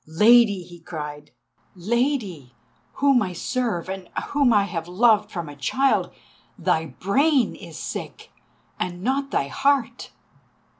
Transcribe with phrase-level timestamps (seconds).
[0.07, 1.29] "Lady!" he cried,
[1.75, 2.55] "Lady!
[2.93, 6.09] whom I serve and whom I have loved from a child,
[6.57, 8.31] thy brain is sick,
[8.79, 10.09] and not thy heart.